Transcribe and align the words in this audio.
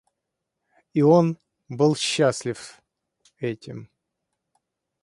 И 0.95 1.03
он 1.03 1.37
был 1.69 1.95
счастлив 1.95 2.81
этим. 3.37 3.91